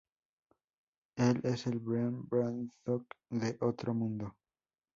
[1.17, 4.35] Él es el Brian Braddock de otro mundo.